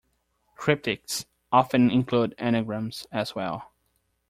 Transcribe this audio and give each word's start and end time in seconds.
Cryptics 0.57 1.25
often 1.51 1.91
include 1.91 2.33
anagrams, 2.39 3.05
as 3.11 3.35
well. 3.35 3.71